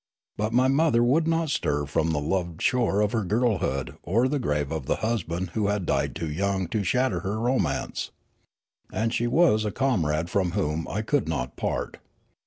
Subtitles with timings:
[0.35, 4.39] But my mother would not stir from the loved shore of her girlhood or the
[4.39, 8.09] grave of the husband who had died too young to shatter her romance.
[8.91, 11.97] And she was a comrade from whom I could not part.